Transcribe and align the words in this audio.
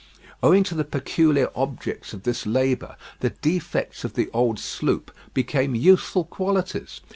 Owing 0.41 0.63
to 0.63 0.73
the 0.73 0.83
peculiar 0.83 1.51
objects 1.53 2.11
of 2.11 2.23
this 2.23 2.47
labour, 2.47 2.95
the 3.19 3.29
defects 3.29 4.03
of 4.03 4.15
the 4.15 4.31
old 4.33 4.57
sloop 4.57 5.11
became 5.35 5.75
useful 5.75 6.23
qualities. 6.23 7.01